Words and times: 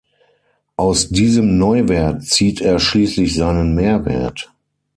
Aus 0.77 1.09
diesem 1.09 1.59
Neuwert 1.59 2.23
zieht 2.25 2.59
er 2.59 2.79
schließlich 2.79 3.35
seinen 3.35 3.75
Mehrwert. 3.75 4.51